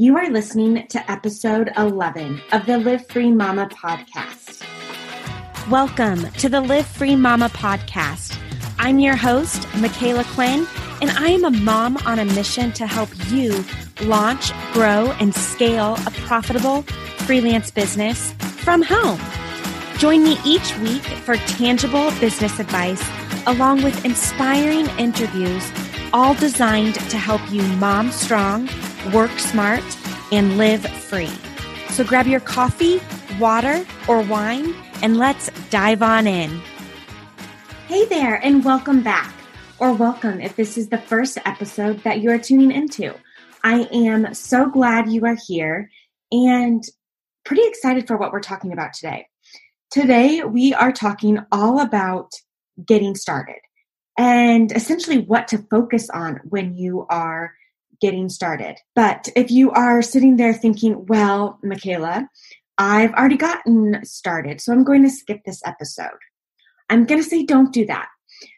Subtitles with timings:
[0.00, 4.64] You are listening to episode 11 of the Live Free Mama podcast.
[5.68, 8.38] Welcome to the Live Free Mama podcast.
[8.78, 10.68] I'm your host, Micala Quinn,
[11.02, 13.64] and I am a mom on a mission to help you
[14.02, 16.82] launch, grow, and scale a profitable
[17.26, 18.30] freelance business
[18.62, 19.20] from home.
[19.98, 23.02] Join me each week for tangible business advice
[23.48, 25.72] along with inspiring interviews,
[26.12, 28.68] all designed to help you mom strong
[29.12, 29.84] work smart,
[30.32, 31.30] and live free.
[31.90, 33.00] So grab your coffee,
[33.38, 36.60] water, or wine, and let's dive on in.
[37.86, 39.32] Hey there, and welcome back,
[39.78, 43.14] or welcome if this is the first episode that you are tuning into.
[43.64, 45.90] I am so glad you are here
[46.30, 46.84] and
[47.44, 49.26] pretty excited for what we're talking about today.
[49.90, 52.32] Today, we are talking all about
[52.84, 53.56] getting started
[54.18, 57.54] and essentially what to focus on when you are
[58.00, 58.76] getting started.
[58.94, 62.26] But if you are sitting there thinking, well, Micala,
[62.78, 66.18] I've already gotten started, so I'm going to skip this episode.
[66.90, 68.08] I'm going to say don't do that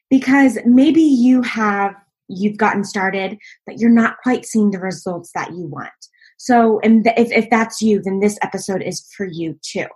[0.09, 1.95] because maybe you have
[2.33, 5.91] you've gotten started but you're not quite seeing the results that you want.
[6.37, 9.87] So and if if that's you then this episode is for you too.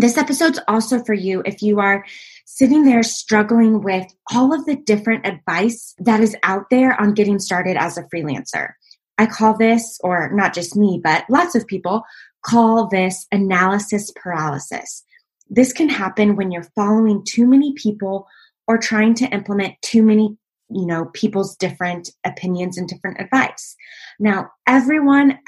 [0.00, 2.04] This episode's also for you if you are
[2.46, 7.40] sitting there struggling with all of the different advice that is out there on getting
[7.40, 8.70] started as a freelancer.
[9.18, 12.04] I call this, or not just me, but lots of people
[12.46, 15.02] call this analysis paralysis.
[15.50, 18.28] This can happen when you're following too many people
[18.68, 20.36] or trying to implement too many
[20.70, 23.74] you know people's different opinions and different advice
[24.18, 25.38] now everyone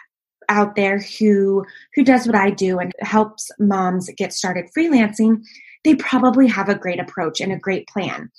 [0.50, 5.42] out there who who does what I do and helps moms get started freelancing,
[5.84, 8.30] they probably have a great approach and a great plan.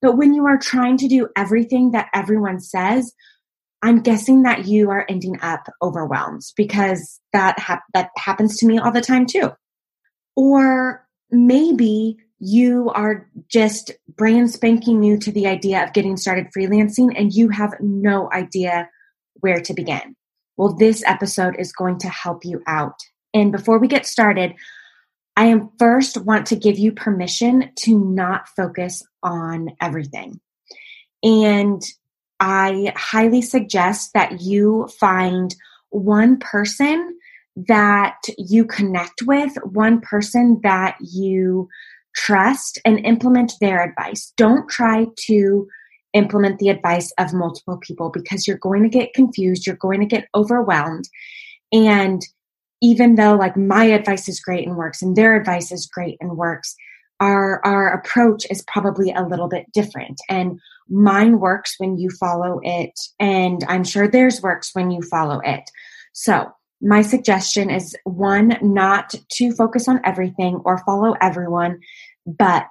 [0.00, 3.12] But when you are trying to do everything that everyone says,
[3.82, 8.78] I'm guessing that you are ending up overwhelmed because that hap- that happens to me
[8.78, 9.50] all the time too.
[10.36, 17.12] Or maybe you are just brand spanking new to the idea of getting started freelancing
[17.18, 18.88] and you have no idea
[19.40, 20.14] where to begin.
[20.56, 22.98] Well, this episode is going to help you out.
[23.34, 24.54] And before we get started,
[25.36, 30.40] I am first want to give you permission to not focus on everything.
[31.22, 31.82] And
[32.40, 35.54] I highly suggest that you find
[35.90, 37.18] one person
[37.68, 41.68] that you connect with, one person that you
[42.14, 44.32] trust, and implement their advice.
[44.36, 45.68] Don't try to
[46.16, 50.06] implement the advice of multiple people because you're going to get confused, you're going to
[50.06, 51.08] get overwhelmed.
[51.72, 52.22] And
[52.82, 56.36] even though like my advice is great and works and their advice is great and
[56.36, 56.74] works,
[57.20, 62.60] our our approach is probably a little bit different and mine works when you follow
[62.62, 65.62] it and I'm sure theirs works when you follow it.
[66.12, 66.50] So,
[66.82, 71.80] my suggestion is one not to focus on everything or follow everyone,
[72.26, 72.68] but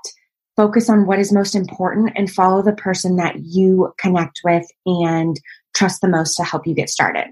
[0.55, 5.39] focus on what is most important and follow the person that you connect with and
[5.75, 7.27] trust the most to help you get started.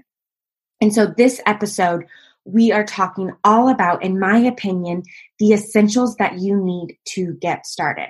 [0.80, 2.04] And so, this episode,
[2.44, 5.02] we are talking all about, in my opinion,
[5.38, 8.08] the essentials that you need to get started.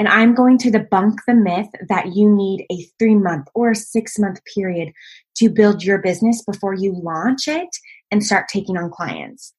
[0.00, 3.76] And I'm going to debunk the myth that you need a three month or a
[3.76, 4.92] six month period
[5.36, 7.68] to build your business before you launch it
[8.10, 9.52] and start taking on clients.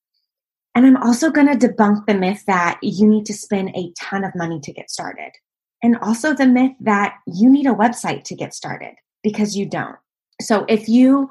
[0.73, 4.23] And I'm also going to debunk the myth that you need to spend a ton
[4.23, 5.31] of money to get started.
[5.83, 8.93] And also the myth that you need a website to get started
[9.23, 9.97] because you don't.
[10.41, 11.29] So if you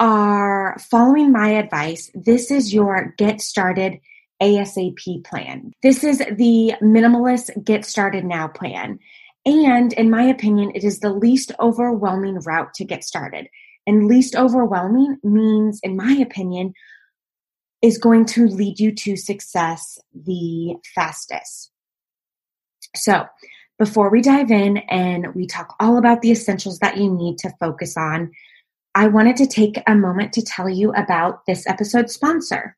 [0.00, 4.00] are following my advice, this is your get started
[4.42, 5.72] ASAP plan.
[5.82, 8.98] This is the minimalist get started now plan.
[9.46, 13.48] And in my opinion, it is the least overwhelming route to get started.
[13.86, 16.74] And least overwhelming means, in my opinion,
[17.82, 21.70] is going to lead you to success the fastest.
[22.96, 23.26] So,
[23.78, 27.54] before we dive in and we talk all about the essentials that you need to
[27.58, 28.30] focus on,
[28.94, 32.76] I wanted to take a moment to tell you about this episode's sponsor.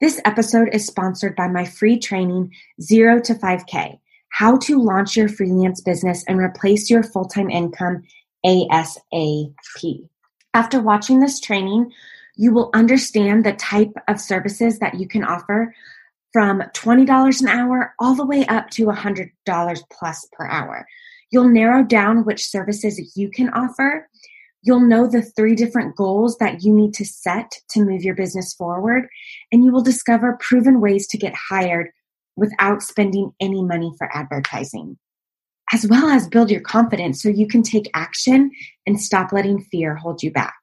[0.00, 3.98] This episode is sponsored by my free training, 0 to 5K
[4.30, 8.04] How to Launch Your Freelance Business and Replace Your Full Time Income
[8.46, 10.08] ASAP.
[10.54, 11.92] After watching this training,
[12.34, 15.74] you will understand the type of services that you can offer
[16.32, 19.30] from $20 an hour all the way up to $100
[19.92, 20.86] plus per hour.
[21.30, 24.08] You'll narrow down which services you can offer.
[24.62, 28.54] You'll know the three different goals that you need to set to move your business
[28.54, 29.08] forward,
[29.50, 31.90] and you will discover proven ways to get hired
[32.36, 34.96] without spending any money for advertising,
[35.72, 38.50] as well as build your confidence so you can take action
[38.86, 40.54] and stop letting fear hold you back.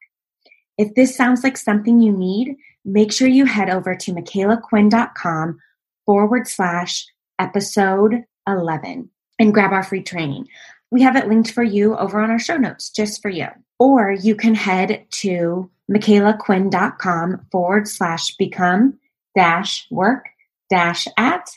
[0.80, 2.56] If this sounds like something you need,
[2.86, 5.58] make sure you head over to micalaquinn.com
[6.06, 7.06] forward slash
[7.38, 10.48] episode 11 and grab our free training.
[10.90, 13.48] We have it linked for you over on our show notes just for you.
[13.78, 18.98] Or you can head to micalaquinn.com forward slash become
[19.36, 20.30] dash work
[20.70, 21.50] dash at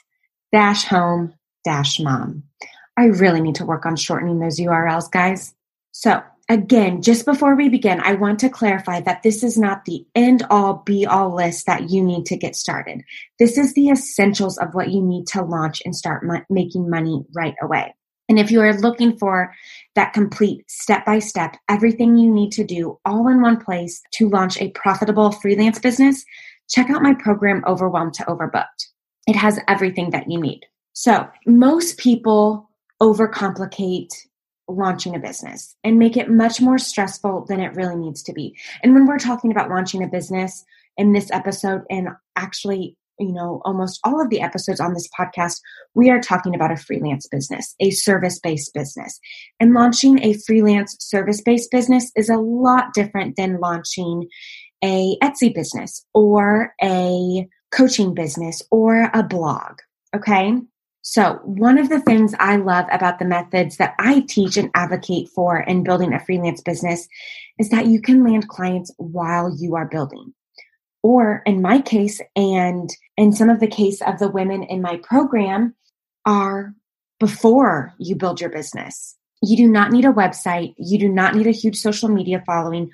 [0.51, 1.33] dash home
[1.63, 2.43] dash mom.
[2.97, 5.55] I really need to work on shortening those URLs, guys.
[5.93, 10.05] So, again, just before we begin, I want to clarify that this is not the
[10.15, 13.01] end all be all list that you need to get started.
[13.39, 17.23] This is the essentials of what you need to launch and start mo- making money
[17.35, 17.93] right away.
[18.29, 19.53] And if you are looking for
[19.95, 24.29] that complete step by step, everything you need to do all in one place to
[24.29, 26.23] launch a profitable freelance business,
[26.69, 28.87] check out my program, Overwhelmed to Overbooked.
[29.27, 30.61] It has everything that you need.
[30.93, 32.69] So, most people
[33.01, 34.09] overcomplicate
[34.75, 38.55] launching a business and make it much more stressful than it really needs to be.
[38.81, 40.63] And when we're talking about launching a business
[40.97, 45.59] in this episode, and actually, you know, almost all of the episodes on this podcast,
[45.93, 49.19] we are talking about a freelance business, a service based business.
[49.59, 54.27] And launching a freelance service based business is a lot different than launching
[54.83, 59.79] a Etsy business or a coaching business or a blog.
[60.15, 60.53] Okay.
[61.05, 65.27] So, one of the things I love about the methods that I teach and advocate
[65.35, 67.09] for in building a freelance business
[67.59, 70.33] is that you can land clients while you are building.
[71.03, 74.95] Or in my case, and in some of the case of the women in my
[75.03, 75.75] program,
[76.25, 76.73] are
[77.19, 79.17] before you build your business.
[79.41, 82.89] You do not need a website, you do not need a huge social media following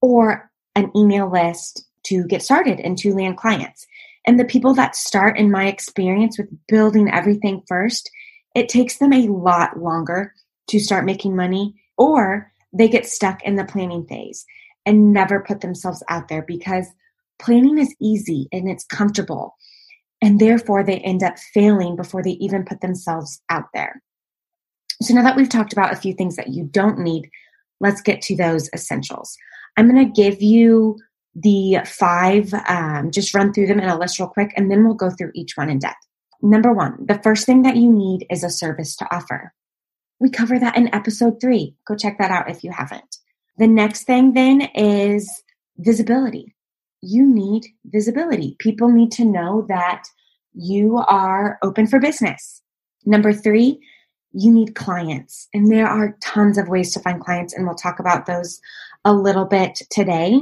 [0.00, 3.86] or an email list to get started and to land clients.
[4.26, 8.10] And the people that start, in my experience, with building everything first,
[8.54, 10.34] it takes them a lot longer
[10.68, 14.44] to start making money, or they get stuck in the planning phase
[14.86, 16.86] and never put themselves out there because
[17.40, 19.56] planning is easy and it's comfortable.
[20.22, 24.02] And therefore, they end up failing before they even put themselves out there.
[25.02, 27.30] So, now that we've talked about a few things that you don't need,
[27.80, 29.34] let's get to those essentials.
[29.76, 30.98] I'm going to give you
[31.42, 34.94] the five, um, just run through them in a list real quick, and then we'll
[34.94, 36.06] go through each one in depth.
[36.42, 39.52] Number one, the first thing that you need is a service to offer.
[40.18, 41.74] We cover that in episode three.
[41.86, 43.16] Go check that out if you haven't.
[43.58, 45.42] The next thing then is
[45.78, 46.54] visibility.
[47.02, 48.56] You need visibility.
[48.58, 50.04] People need to know that
[50.52, 52.62] you are open for business.
[53.04, 53.80] Number three,
[54.32, 55.48] you need clients.
[55.54, 58.60] And there are tons of ways to find clients, and we'll talk about those
[59.04, 60.40] a little bit today.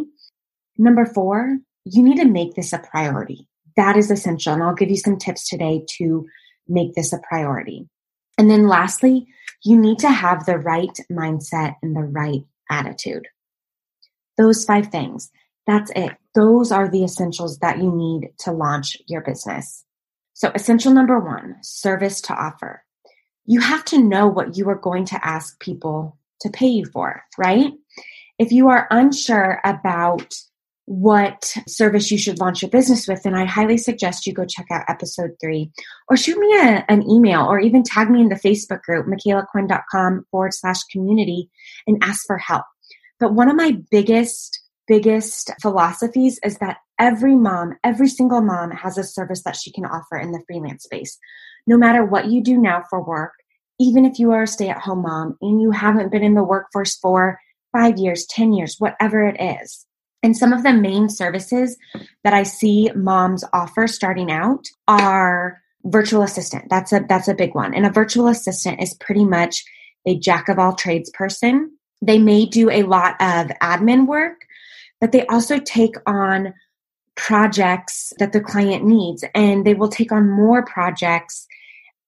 [0.79, 3.49] Number four, you need to make this a priority.
[3.77, 4.55] That is essential.
[4.55, 6.27] And I'll give you some tips today to
[6.69, 7.89] make this a priority.
[8.39, 9.27] And then lastly,
[9.65, 13.27] you need to have the right mindset and the right attitude.
[14.37, 15.31] Those five things.
[15.67, 16.13] That's it.
[16.35, 19.85] Those are the essentials that you need to launch your business.
[20.33, 22.85] So, essential number one service to offer.
[23.45, 27.23] You have to know what you are going to ask people to pay you for,
[27.37, 27.73] right?
[28.39, 30.35] If you are unsure about
[30.89, 34.65] what service you should launch your business with, then I highly suggest you go check
[34.71, 35.71] out episode three
[36.09, 40.25] or shoot me a, an email or even tag me in the Facebook group, micalaquinn.com
[40.31, 41.51] forward slash community
[41.87, 42.65] and ask for help.
[43.21, 48.97] But one of my biggest, biggest philosophies is that every mom, every single mom has
[48.97, 51.19] a service that she can offer in the freelance space.
[51.67, 53.33] No matter what you do now for work,
[53.79, 56.43] even if you are a stay at home mom and you haven't been in the
[56.43, 57.39] workforce for
[57.73, 59.85] five years, 10 years, whatever it is
[60.23, 61.77] and some of the main services
[62.25, 66.65] that I see moms offer starting out are virtual assistant.
[66.69, 67.75] That's a that's a big one.
[67.75, 69.65] And a virtual assistant is pretty much
[70.07, 71.73] a jack of all trades person.
[72.03, 74.47] They may do a lot of admin work,
[75.01, 76.55] but they also take on
[77.17, 81.47] projects that the client needs and they will take on more projects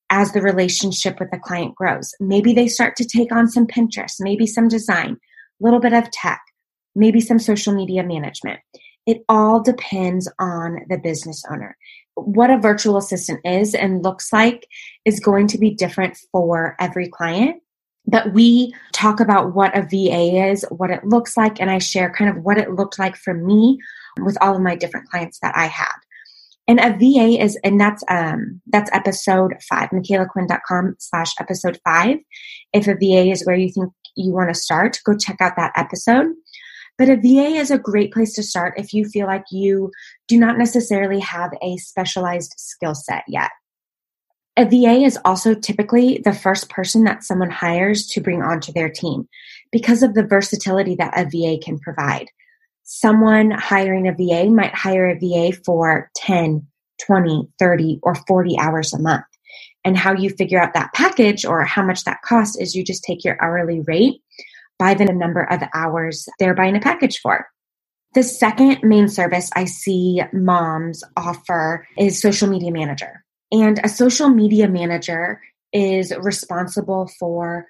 [0.08, 2.12] as the relationship with the client grows.
[2.20, 6.10] Maybe they start to take on some Pinterest, maybe some design, a little bit of
[6.10, 6.40] tech
[6.94, 8.60] maybe some social media management.
[9.06, 11.76] It all depends on the business owner.
[12.14, 14.66] What a virtual assistant is and looks like
[15.04, 17.62] is going to be different for every client.
[18.06, 22.12] But we talk about what a VA is, what it looks like, and I share
[22.12, 23.78] kind of what it looked like for me
[24.20, 25.94] with all of my different clients that I had.
[26.66, 32.18] And a VA is, and that's um that's episode five, micalaquinn.com slash episode five.
[32.72, 35.72] If a VA is where you think you want to start, go check out that
[35.76, 36.28] episode.
[36.98, 39.90] But a VA is a great place to start if you feel like you
[40.28, 43.50] do not necessarily have a specialized skill set yet.
[44.56, 48.90] A VA is also typically the first person that someone hires to bring onto their
[48.90, 49.26] team
[49.72, 52.26] because of the versatility that a VA can provide.
[52.92, 56.66] someone hiring a VA might hire a VA for 10,
[57.06, 59.24] 20, 30, or 40 hours a month.
[59.84, 63.04] And how you figure out that package or how much that costs is you just
[63.04, 64.20] take your hourly rate
[64.80, 67.46] by the number of hours they're buying a package for.
[68.14, 73.24] The second main service I see moms offer is social media manager.
[73.52, 75.40] And a social media manager
[75.72, 77.66] is responsible for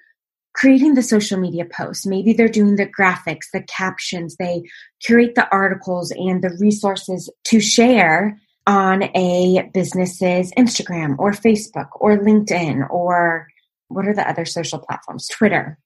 [0.53, 2.05] creating the social media posts.
[2.05, 4.63] Maybe they're doing the graphics, the captions, they
[5.03, 12.17] curate the articles and the resources to share on a business's Instagram or Facebook or
[12.17, 13.47] LinkedIn or
[13.87, 15.27] what are the other social platforms?
[15.27, 15.77] Twitter.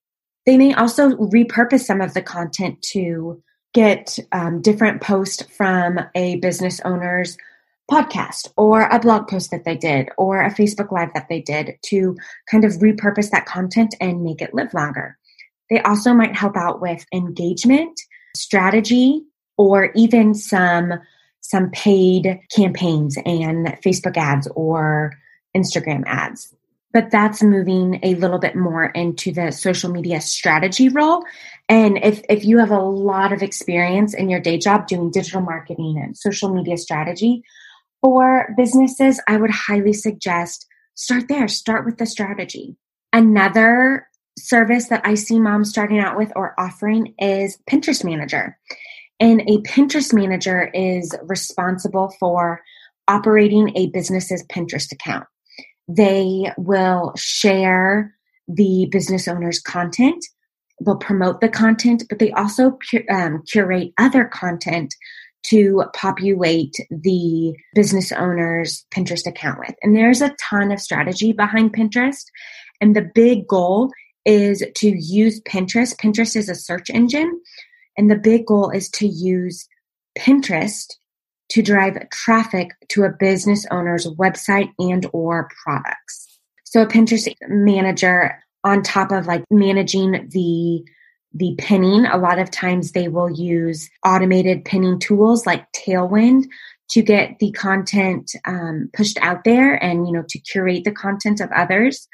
[0.45, 3.41] They may also repurpose some of the content to
[3.73, 7.37] get um, different posts from a business owner's
[7.91, 11.77] podcast or a blog post that they did or a Facebook Live that they did
[11.83, 12.15] to
[12.49, 15.17] kind of repurpose that content and make it live longer.
[15.69, 17.99] They also might help out with engagement,
[18.35, 19.21] strategy,
[19.57, 20.93] or even some
[21.41, 25.13] some paid campaigns and Facebook ads or
[25.55, 26.54] Instagram ads.
[26.95, 31.25] But that's moving a little bit more into the social media strategy role.
[31.67, 35.41] And if, if you have a lot of experience in your day job doing digital
[35.41, 37.43] marketing and social media strategy
[37.99, 41.49] for businesses, I would highly suggest start there.
[41.49, 42.77] Start with the strategy.
[43.11, 44.07] Another
[44.39, 48.57] service that I see moms starting out with or offering is Pinterest Manager.
[49.19, 52.61] And a Pinterest manager is responsible for
[53.09, 55.25] operating a business's Pinterest account.
[55.87, 58.13] They will share
[58.47, 60.23] the business owner's content,
[60.83, 62.77] they'll promote the content, but they also
[63.09, 64.93] um, curate other content
[65.47, 69.75] to populate the business owner's Pinterest account with.
[69.83, 72.25] And there's a ton of strategy behind Pinterest.
[72.81, 73.91] And the big goal
[74.25, 75.95] is to use Pinterest.
[75.97, 77.39] Pinterest is a search engine
[77.97, 79.67] and the big goal is to use
[80.17, 80.93] Pinterest
[81.55, 86.37] to drive traffic to a business owner's website and or products.
[86.65, 90.83] So a Pinterest manager on top of like managing the
[91.37, 96.43] the pinning, a lot of times they will use automated pinning tools like Tailwind
[96.89, 101.39] to get the content um, pushed out there and you know to curate the content
[101.39, 102.07] of others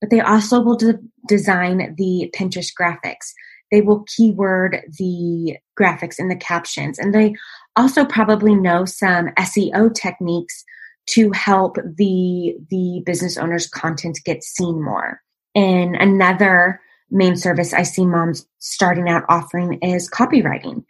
[0.00, 3.32] but they also will de- design the pinterest graphics
[3.70, 6.98] they will keyword the graphics and the captions.
[6.98, 7.34] And they
[7.76, 10.64] also probably know some SEO techniques
[11.06, 15.20] to help the, the business owner's content get seen more.
[15.54, 20.84] And another main service I see moms starting out offering is copywriting.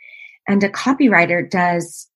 [0.48, 2.08] And a copywriter does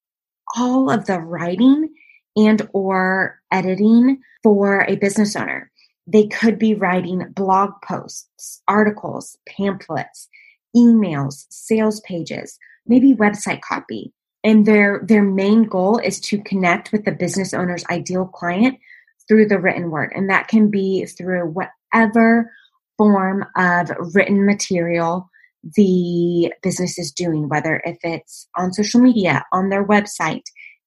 [0.57, 1.95] all of the writing
[2.37, 5.71] and or editing for a business owner.
[6.07, 10.29] They could be writing blog posts, articles, pamphlets,
[10.77, 14.13] emails, sales pages, maybe website copy.
[14.45, 18.79] And their, their main goal is to connect with the business owner's ideal client
[19.27, 20.13] through the written word.
[20.15, 22.53] And that can be through whatever
[22.99, 25.31] form of written material
[25.77, 30.43] the business is doing, whether if it's on social media, on their website,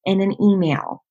[0.05, 1.03] in an email.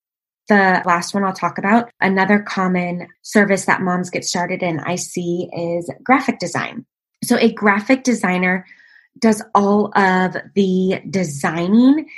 [0.49, 4.95] The last one I'll talk about, another common service that moms get started in, I
[4.95, 6.87] see, is graphic design.
[7.25, 8.65] So a graphic designer
[9.19, 12.09] does all of the designing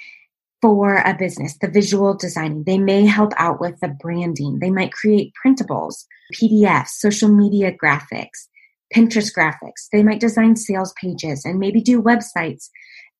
[0.60, 2.64] for a business, the visual designing.
[2.64, 4.58] They may help out with the branding.
[4.58, 8.48] They might create printables, PDFs, social media graphics,
[8.94, 9.88] Pinterest graphics.
[9.92, 12.70] They might design sales pages and maybe do websites,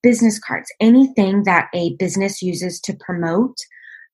[0.02, 3.56] business cards, anything that a business uses to promote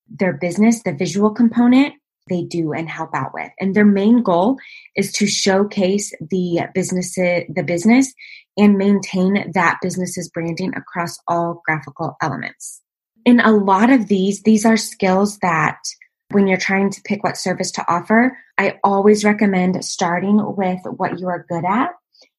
[0.08, 1.94] their business, the visual component
[2.28, 3.50] they do and help out with.
[3.60, 4.56] And their main goal
[4.96, 8.12] is to showcase the business, the business
[8.56, 12.80] and maintain that business's branding across all graphical elements.
[13.24, 15.78] In a lot of these, these are skills that
[16.30, 21.18] when you're trying to pick what service to offer, I always recommend starting with what
[21.18, 21.90] you are good at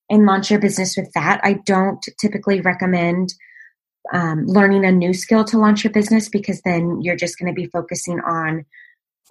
[0.10, 1.40] and launch your business with that.
[1.44, 3.34] I don't typically recommend
[4.14, 7.60] um, learning a new skill to launch your business because then you're just going to
[7.60, 8.66] be focusing on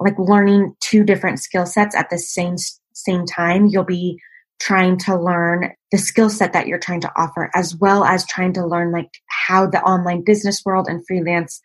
[0.00, 2.56] like learning two different skill sets at the same
[2.92, 4.18] same time you'll be
[4.61, 8.52] trying to learn the skill set that you're trying to offer as well as trying
[8.52, 9.11] to learn like
[9.46, 11.61] how the online business world and freelance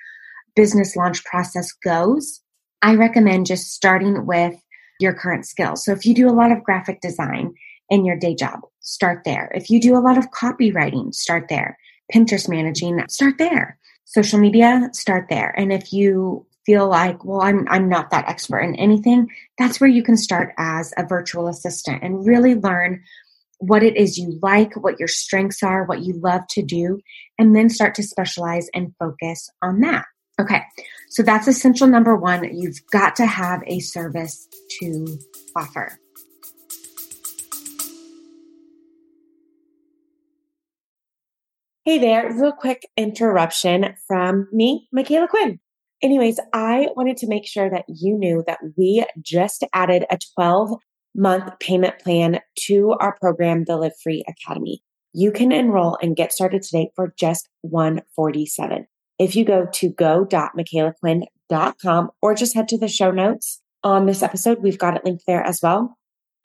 [0.55, 2.41] business launch process goes
[2.81, 4.55] i recommend just starting with
[5.00, 7.53] your current skills so if you do a lot of graphic design
[7.89, 9.51] in your day job start there.
[9.53, 11.77] If you do a lot of copywriting start there.
[12.13, 13.77] Pinterest managing start there.
[14.05, 15.53] Social media start there.
[15.58, 19.89] And if you feel like, well, I'm, I'm not that expert in anything, that's where
[19.89, 23.01] you can start as a virtual assistant and really learn
[23.57, 26.99] what it is you like, what your strengths are, what you love to do,
[27.39, 30.05] and then start to specialize and focus on that.
[30.39, 30.61] Okay,
[31.09, 32.55] so that's essential number one.
[32.55, 34.47] You've got to have a service
[34.79, 35.17] to
[35.55, 35.97] offer.
[41.83, 45.59] Hey there, real quick interruption from me, Micala Quinn.
[46.01, 50.79] Anyways, I wanted to make sure that you knew that we just added a 12
[51.15, 54.82] month payment plan to our program, the Live Free Academy.
[55.13, 58.86] You can enroll and get started today for just 147.
[59.18, 64.60] If you go to go.micalaquinn.com or just head to the show notes on this episode,
[64.62, 65.98] we've got it linked there as well.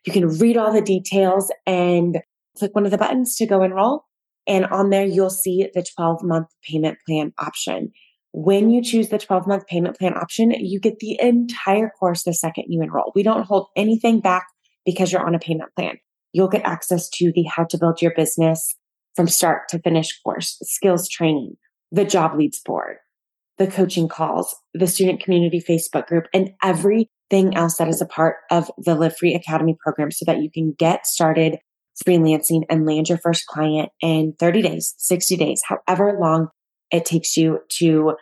[0.05, 2.21] You can read all the details and
[2.59, 4.07] click one of the buttons to go enroll.
[4.47, 7.93] And on there, you'll see the 12 month payment plan option.
[8.37, 12.35] When you choose the 12 month payment plan option, you get the entire course the
[12.35, 13.13] second you enroll.
[13.15, 14.45] We don't hold anything back
[14.85, 15.99] because you're on a payment plan.
[16.33, 18.75] You'll get access to the how to build your business
[19.15, 21.55] from start to finish course, skills training,
[21.93, 22.97] the job leads board,
[23.59, 28.39] the coaching calls, the student community Facebook group, and everything else that is a part
[28.51, 31.59] of the Live Free Academy program so that you can get started
[32.05, 36.49] freelancing and land your first client in 30 days, 60 days, however long
[36.91, 38.15] it takes you to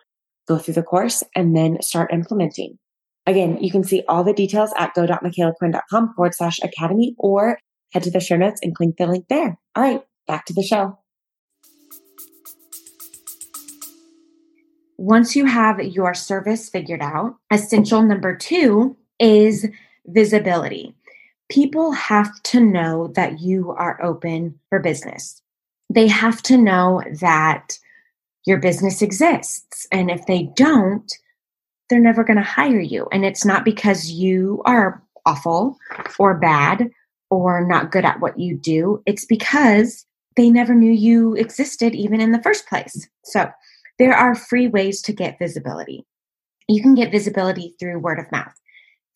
[0.49, 2.79] go through the course and then start implementing.
[3.27, 7.59] Again, you can see all the details at go.micalaquinn.com forward slash academy or
[7.93, 9.59] head to the show notes and click the link there.
[9.77, 10.99] All right, back to the show.
[14.99, 19.69] Once you have your service figured out, essential number two is
[20.07, 20.95] visibility.
[21.51, 25.43] People have to know that you are open for business.
[25.91, 27.79] They have to know that
[28.47, 29.87] your business exists.
[29.93, 31.11] And if they don't,
[31.89, 33.07] they're never going to hire you.
[33.13, 35.79] And it's not because you are awful
[36.19, 36.91] or bad
[37.31, 39.03] or not good at what you do.
[39.07, 40.05] It's because
[40.37, 43.09] they never knew you existed even in the first place.
[43.25, 43.51] So
[43.99, 46.07] there are free ways to get visibility.
[46.69, 48.55] You can get visibility through word of mouth.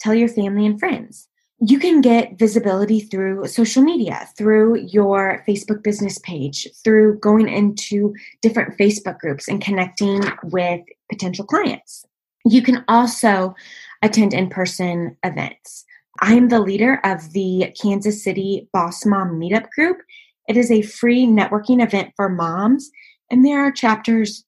[0.00, 1.28] Tell your family and friends.
[1.58, 8.14] You can get visibility through social media, through your Facebook business page, through going into
[8.42, 12.04] different Facebook groups and connecting with potential clients.
[12.44, 13.54] You can also
[14.02, 15.86] attend in person events.
[16.20, 19.98] I'm the leader of the Kansas City Boss Mom Meetup Group.
[20.48, 22.90] It is a free networking event for moms,
[23.30, 24.44] and there are chapters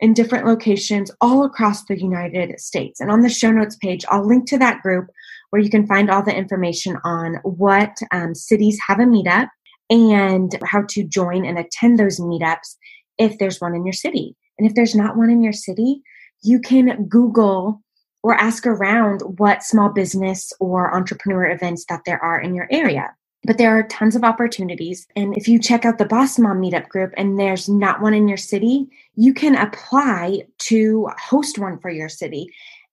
[0.00, 3.00] in different locations all across the United States.
[3.00, 5.06] And on the show notes page, I'll link to that group
[5.52, 9.48] where you can find all the information on what um, cities have a meetup
[9.90, 12.76] and how to join and attend those meetups
[13.18, 14.34] if there's one in your city.
[14.58, 16.00] And if there's not one in your city,
[16.42, 17.82] you can Google
[18.22, 23.14] or ask around what small business or entrepreneur events that there are in your area.
[23.44, 25.06] But there are tons of opportunities.
[25.16, 28.26] And if you check out the Boss Mom Meetup group and there's not one in
[28.26, 28.86] your city,
[29.16, 32.46] you can apply to host one for your city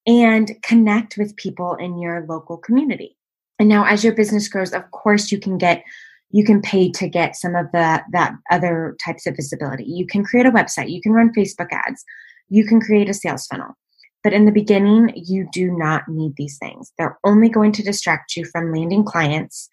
[0.07, 3.17] and connect with people in your local community.
[3.59, 5.83] And now as your business grows, of course you can get
[6.31, 9.83] you can pay to get some of the that other types of visibility.
[9.83, 12.03] You can create a website, you can run Facebook ads,
[12.49, 13.75] you can create a sales funnel.
[14.23, 16.91] But in the beginning, you do not need these things.
[16.97, 19.69] They're only going to distract you from landing clients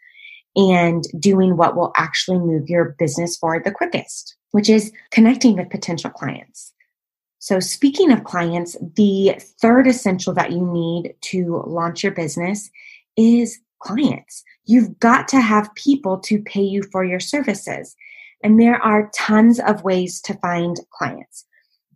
[0.54, 5.68] and doing what will actually move your business forward the quickest, which is connecting with
[5.68, 6.72] potential clients.
[7.38, 12.70] So, speaking of clients, the third essential that you need to launch your business
[13.16, 14.42] is clients.
[14.64, 17.94] You've got to have people to pay you for your services.
[18.42, 21.44] And there are tons of ways to find clients.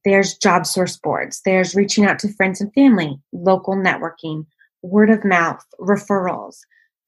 [0.04, 4.46] There's job source boards, there's reaching out to friends and family, local networking,
[4.82, 6.58] word of mouth, referrals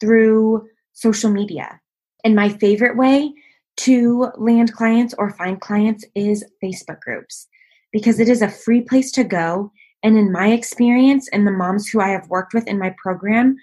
[0.00, 1.80] through social media.
[2.24, 3.32] And my favorite way
[3.78, 7.48] to land clients or find clients is Facebook groups
[7.92, 9.70] because it is a free place to go.
[10.02, 13.56] And in my experience and the moms who I have worked with in my program,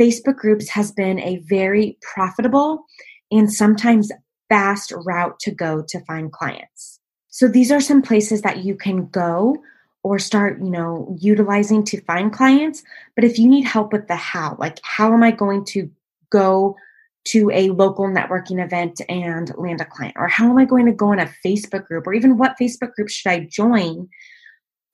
[0.00, 2.84] Facebook groups has been a very profitable
[3.30, 4.12] and sometimes
[4.48, 7.00] fast route to go to find clients.
[7.28, 9.56] So these are some places that you can go
[10.02, 12.82] or start, you know, utilizing to find clients.
[13.14, 15.90] But if you need help with the how, like how am I going to
[16.30, 16.76] go
[17.24, 20.14] to a local networking event and land a client?
[20.16, 22.06] Or how am I going to go in a Facebook group?
[22.06, 24.08] Or even what Facebook group should I join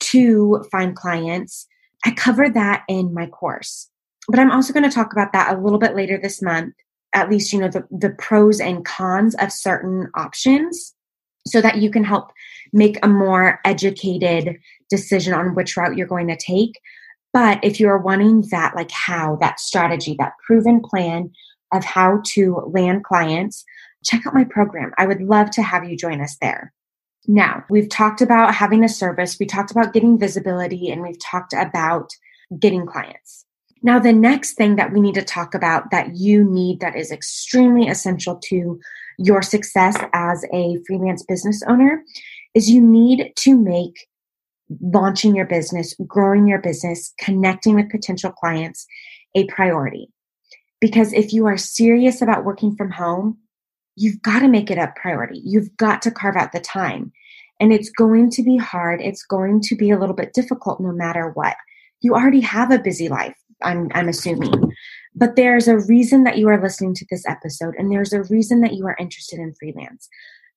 [0.01, 1.67] to find clients?
[2.05, 3.89] I cover that in my course.
[4.27, 6.75] But I'm also going to talk about that a little bit later this month,
[7.13, 10.93] at least, you know, the, the pros and cons of certain options
[11.47, 12.31] so that you can help
[12.71, 14.57] make a more educated
[14.89, 16.79] decision on which route you're going to take.
[17.33, 21.31] But if you're wanting that, like how, that strategy, that proven plan
[21.73, 23.63] of how to land clients,
[24.03, 24.91] check out my program.
[24.97, 26.73] I would love to have you join us there.
[27.27, 31.53] Now, we've talked about having a service, we talked about getting visibility, and we've talked
[31.53, 32.11] about
[32.57, 33.45] getting clients.
[33.81, 37.11] Now, the next thing that we need to talk about that you need that is
[37.11, 38.79] extremely essential to
[39.17, 42.03] your success as a freelance business owner
[42.55, 44.07] is you need to make
[44.81, 48.85] launching your business, growing your business, connecting with potential clients
[49.35, 50.09] a priority.
[50.81, 53.37] Because if you are serious about working from home,
[53.95, 55.41] you've got to make it a priority.
[55.43, 57.11] You've got to carve out the time.
[57.59, 59.01] And it's going to be hard.
[59.01, 61.57] It's going to be a little bit difficult no matter what.
[62.01, 64.53] You already have a busy life, I'm, I'm assuming.
[65.13, 68.61] But there's a reason that you are listening to this episode, and there's a reason
[68.61, 70.07] that you are interested in freelance.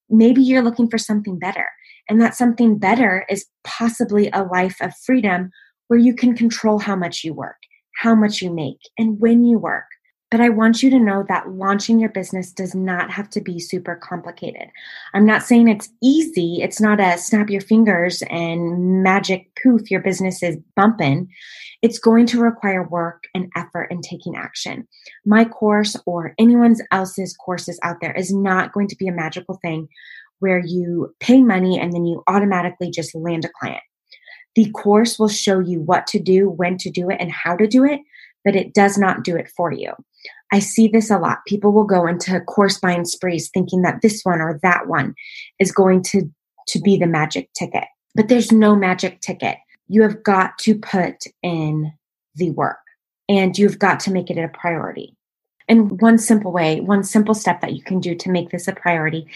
[0.09, 1.67] Maybe you're looking for something better,
[2.09, 5.51] and that something better is possibly a life of freedom
[5.89, 7.57] where you can control how much you work,
[7.97, 9.87] how much you make, and when you work.
[10.33, 13.61] But I want you to know that launching your business does not have to be
[13.61, 14.71] super complicated.
[15.13, 16.63] I'm not saying it's easy.
[16.63, 21.29] It's not a snap your fingers and magic poof, your business is bumping.
[21.83, 24.89] It's going to require work and effort and taking action.
[25.27, 29.59] My course or anyone else's courses out there is not going to be a magical
[29.61, 29.87] thing
[30.39, 33.83] where you pay money and then you automatically just land a client.
[34.55, 37.67] The course will show you what to do, when to do it, and how to
[37.67, 38.01] do it,
[38.47, 39.93] but it does not do it for you.
[40.53, 41.39] I see this a lot.
[41.47, 45.15] People will go into course buying sprees thinking that this one or that one
[45.59, 46.31] is going to,
[46.69, 47.85] to be the magic ticket.
[48.15, 49.57] But there's no magic ticket.
[49.89, 51.93] You have got to put in
[52.35, 52.79] the work
[53.29, 55.17] and you've got to make it a priority.
[55.69, 58.73] And one simple way, one simple step that you can do to make this a
[58.73, 59.27] priority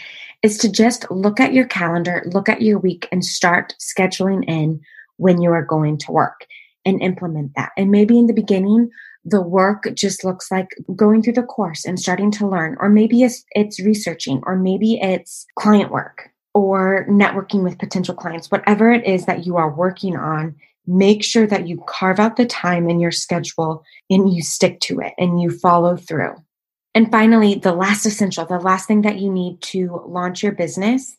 [0.43, 4.81] is to just look at your calendar, look at your week, and start scheduling in
[5.15, 6.45] when you are going to work
[6.85, 7.71] and implement that.
[7.77, 8.89] And maybe in the beginning,
[9.29, 13.23] the work just looks like going through the course and starting to learn, or maybe
[13.23, 19.05] it's, it's researching, or maybe it's client work or networking with potential clients, whatever it
[19.05, 20.55] is that you are working on,
[20.87, 24.99] make sure that you carve out the time in your schedule and you stick to
[25.01, 26.33] it and you follow through.
[26.95, 31.15] And finally, the last essential, the last thing that you need to launch your business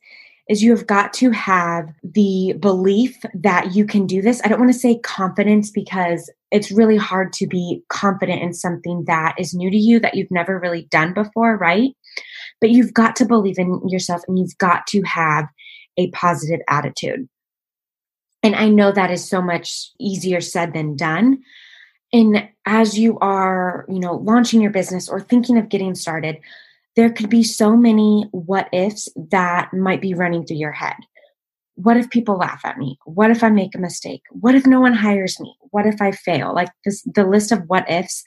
[0.49, 4.41] is you have got to have the belief that you can do this.
[4.43, 9.05] I don't want to say confidence because it's really hard to be confident in something
[9.07, 11.91] that is new to you that you've never really done before, right?
[12.61, 15.47] But you've got to believe in yourself and you've got to have
[15.99, 17.29] a positive attitude.
[18.43, 21.39] And I know that is so much easier said than done.
[22.13, 26.39] And as you are, you know, launching your business or thinking of getting started,
[26.97, 30.97] there could be so many what ifs that might be running through your head.
[31.79, 32.99] What if people laugh at me?
[33.05, 34.23] What if I make a mistake?
[34.31, 35.55] What if no one hires me?
[35.71, 36.53] What if I fail?
[36.53, 38.25] Like this, the list of what ifs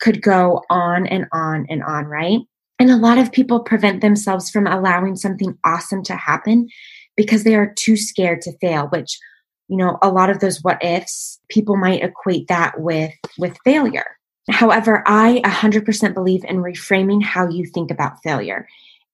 [0.00, 2.38] could go on and on and on, right?
[2.78, 6.68] And a lot of people prevent themselves from allowing something awesome to happen
[7.16, 9.18] because they are too scared to fail, which,
[9.66, 14.16] you know, a lot of those what ifs, people might equate that with with failure.
[14.48, 18.68] However, I 100% believe in reframing how you think about failure.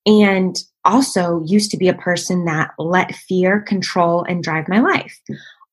[0.07, 0.57] And
[0.89, 5.21] also used to be a person that let fear control and drive my life.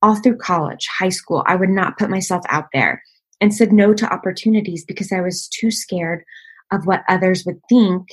[0.01, 3.01] All through college, high school, I would not put myself out there
[3.41, 6.23] and said no to opportunities because I was too scared
[6.71, 8.07] of what others would think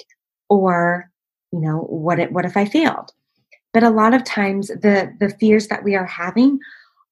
[0.48, 1.10] or,
[1.52, 3.10] you know, what it, what if I failed?
[3.72, 6.58] But a lot of times the the fears that we are having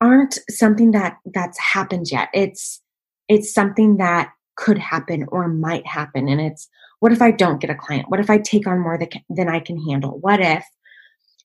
[0.00, 2.28] aren't something that that's happened yet.
[2.32, 2.80] It's
[3.28, 6.28] it's something that could happen or might happen.
[6.28, 6.68] And it's
[7.00, 8.08] what if I don't get a client?
[8.08, 10.18] What if I take on more than I can handle?
[10.20, 10.64] What if?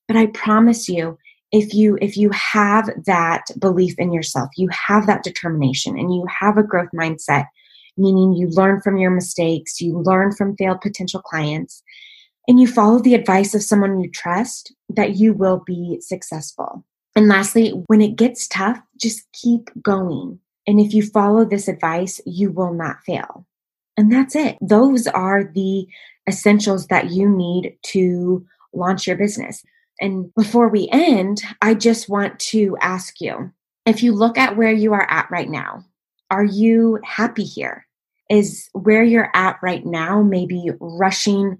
[0.07, 1.17] But I promise you,
[1.51, 6.25] if you if you have that belief in yourself, you have that determination, and you
[6.39, 7.45] have a growth mindset,
[7.97, 11.81] meaning you learn from your mistakes, you learn from failed potential clients,
[12.47, 16.83] and you follow the advice of someone you trust, that you will be successful.
[17.15, 20.39] And lastly, when it gets tough, just keep going.
[20.67, 23.45] And if you follow this advice, you will not fail.
[23.97, 24.57] And that's it.
[24.61, 25.87] Those are the
[26.27, 29.63] essentials that you need to launch your business.
[30.01, 33.51] And before we end, I just want to ask you
[33.85, 35.85] if you look at where you are at right now,
[36.31, 37.85] are you happy here?
[38.29, 41.59] Is where you're at right now maybe rushing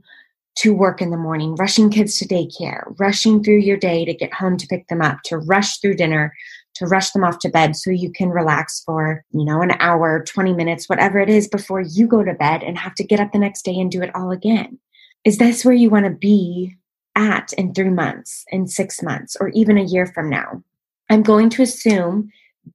[0.56, 4.34] to work in the morning, rushing kids to daycare, rushing through your day to get
[4.34, 6.34] home to pick them up, to rush through dinner,
[6.76, 10.24] to rush them off to bed so you can relax for, you know, an hour,
[10.24, 13.32] 20 minutes, whatever it is before you go to bed and have to get up
[13.32, 14.78] the next day and do it all again.
[15.24, 16.76] Is this where you want to be
[17.16, 20.62] at in three months, in six months, or even a year from now?
[21.10, 22.32] I'm going to assume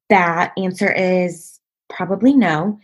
[0.09, 2.79] that answer is probably no,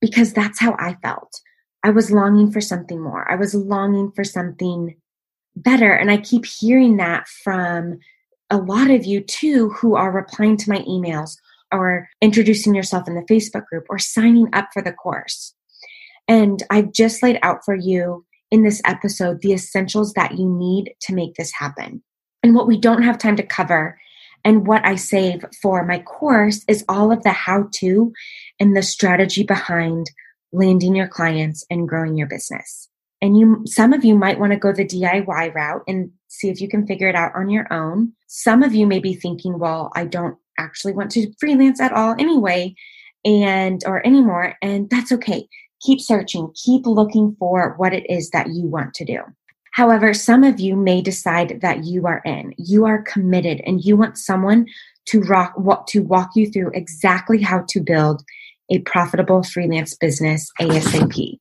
[0.00, 1.40] because that's how I felt.
[1.84, 3.30] I was longing for something more.
[3.30, 4.96] I was longing for something
[5.56, 5.92] better.
[5.92, 7.98] And I keep hearing that from
[8.52, 11.38] a lot of you too who are replying to my emails
[11.72, 15.54] or introducing yourself in the Facebook group or signing up for the course.
[16.28, 20.94] And I've just laid out for you in this episode the essentials that you need
[21.00, 22.02] to make this happen.
[22.42, 23.98] And what we don't have time to cover
[24.44, 28.12] and what I save for my course is all of the how to
[28.60, 30.10] and the strategy behind
[30.52, 32.88] landing your clients and growing your business.
[33.22, 36.60] And you, some of you might want to go the DIY route and see if
[36.60, 38.12] you can figure it out on your own.
[38.26, 42.14] Some of you may be thinking, well, I don't actually want to freelance at all
[42.18, 42.74] anyway,
[43.24, 44.54] and or anymore.
[44.62, 45.46] And that's okay.
[45.82, 49.20] Keep searching, keep looking for what it is that you want to do.
[49.72, 53.96] However, some of you may decide that you are in, you are committed, and you
[53.96, 54.66] want someone
[55.06, 58.22] to rock, walk, to walk you through exactly how to build
[58.70, 61.38] a profitable freelance business ASAP.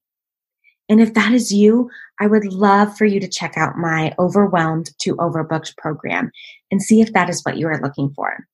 [0.92, 4.92] And if that is you, I would love for you to check out my Overwhelmed
[5.00, 6.32] to Overbooked program
[6.70, 8.46] and see if that is what you are looking for.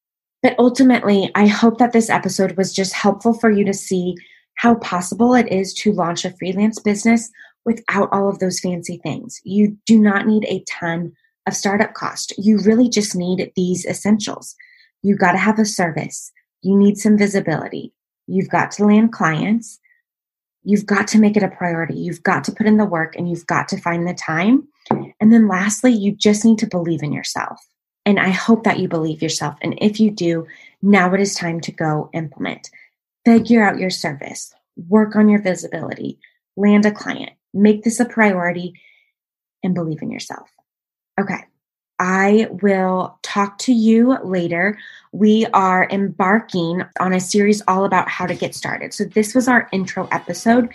[0.43, 4.15] But ultimately, I hope that this episode was just helpful for you to see
[4.53, 7.27] how possible it is to launch a freelance business
[7.65, 9.41] without all of those fancy things.
[9.43, 11.13] You do not need a ton
[11.47, 12.35] of startup cost.
[12.37, 14.55] You really just need these essentials.
[15.01, 16.31] You got to have a service.
[16.61, 17.93] You need some visibility.
[18.27, 19.79] You've got to land clients.
[20.67, 21.95] You've got to make it a priority.
[21.95, 24.67] You've got to put in the work and you've got to find the time.
[25.19, 27.65] And then lastly, you just need to believe in yourself.
[28.05, 29.55] And I hope that you believe yourself.
[29.61, 30.45] And if you do,
[30.81, 32.69] now it is time to go implement.
[33.25, 34.53] Figure out your service,
[34.89, 36.19] work on your visibility,
[36.55, 38.73] land a client, Make this a priority
[39.63, 40.49] and believe in yourself.
[41.19, 41.43] Okay.
[41.99, 44.77] I will talk to you later.
[45.11, 48.93] We are embarking on a series all about how to get started.
[48.93, 50.69] So, this was our intro episode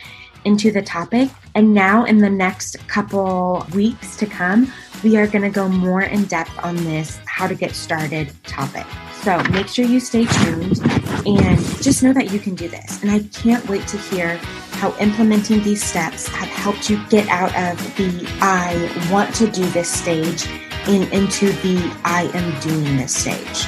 [0.44, 1.30] into the topic.
[1.54, 4.72] And now, in the next couple weeks to come,
[5.04, 8.86] we are going to go more in depth on this how to get started topic.
[9.22, 10.80] So, make sure you stay tuned
[11.24, 13.00] and just know that you can do this.
[13.02, 14.38] And I can't wait to hear
[14.72, 19.64] how implementing these steps have helped you get out of the I want to do
[19.70, 20.48] this stage
[20.88, 23.66] and into the I am doing this stage.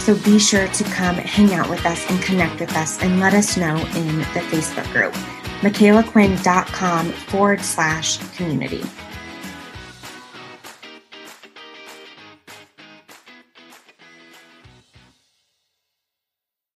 [0.00, 3.32] So be sure to come hang out with us and connect with us and let
[3.32, 5.12] us know in the Facebook group,
[5.62, 8.82] micalaquinn.com forward slash community.